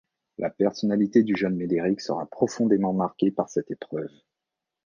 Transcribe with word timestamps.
La 0.39 0.49
personnalité 0.49 1.21
du 1.21 1.35
jeune 1.37 1.55
Médéric 1.55 2.01
sera 2.01 2.25
profondément 2.25 2.91
marquée 2.91 3.29
par 3.29 3.49
cette 3.49 3.69
épreuve. 3.69 4.09